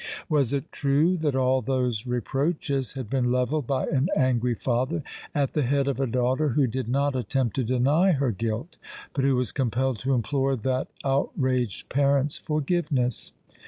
Was 0.29 0.51
it 0.51 0.71
true 0.71 1.15
that 1.17 1.35
all 1.35 1.61
those 1.61 2.07
reproaches 2.07 2.93
had 2.93 3.07
been 3.07 3.31
levelled 3.31 3.67
by 3.67 3.85
an 3.85 4.09
angry 4.15 4.55
father 4.55 5.03
at 5.35 5.53
the 5.53 5.61
head 5.61 5.87
of 5.87 5.99
a 5.99 6.07
daughter 6.07 6.49
who 6.49 6.65
did 6.65 6.89
not 6.89 7.15
attempt 7.15 7.55
to 7.57 7.63
deny 7.63 8.13
her 8.13 8.31
guilt, 8.31 8.77
but 9.13 9.23
who 9.23 9.35
was 9.35 9.51
compelled 9.51 9.99
to 9.99 10.15
implore 10.15 10.55
that 10.55 10.87
outraged 11.03 11.87
parent's 11.89 12.39
forgiveness? 12.39 13.33